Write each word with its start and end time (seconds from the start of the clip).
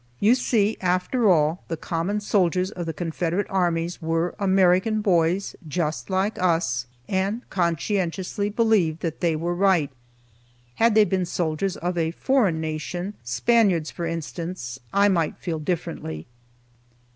You 0.19 0.33
see, 0.33 0.77
after 0.81 1.29
all, 1.29 1.63
the 1.67 1.77
common 1.77 2.21
soldiers 2.21 2.71
of 2.71 2.87
the 2.87 2.91
Confederate 2.91 3.45
Armies 3.51 4.01
were 4.01 4.33
American 4.39 5.01
boys, 5.01 5.55
just 5.67 6.09
like 6.09 6.41
us, 6.41 6.87
and 7.07 7.47
conscientiously 7.51 8.49
believed 8.49 9.01
that 9.03 9.19
they 9.21 9.35
were 9.35 9.53
right. 9.53 9.91
Had 10.77 10.95
they 10.95 11.05
been 11.05 11.27
soldiers 11.27 11.77
of 11.77 11.99
a 11.99 12.09
foreign 12.09 12.59
nation, 12.59 13.13
Spaniards, 13.23 13.91
for 13.91 14.07
instance, 14.07 14.79
I 14.91 15.07
might 15.07 15.37
feel 15.37 15.59
differently. 15.59 16.25